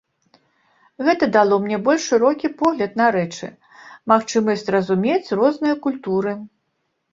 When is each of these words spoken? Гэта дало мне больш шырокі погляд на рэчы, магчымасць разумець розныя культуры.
Гэта 1.07 1.27
дало 1.35 1.55
мне 1.65 1.77
больш 1.87 2.07
шырокі 2.13 2.51
погляд 2.63 2.97
на 3.03 3.07
рэчы, 3.17 3.47
магчымасць 4.15 4.67
разумець 4.79 5.33
розныя 5.43 5.81
культуры. 5.87 6.37